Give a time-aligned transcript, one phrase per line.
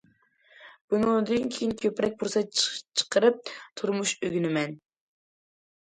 [0.93, 4.79] بۇنىڭدىن كېيىن كۆپرەك پۇرسەت چىقىرىپ تۇرمۇش ئۆگىنىمەن.